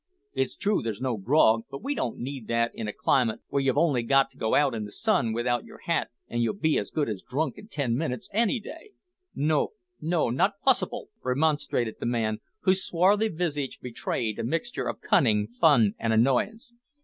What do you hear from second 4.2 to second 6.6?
to go out in the sun without yer hat an' you'll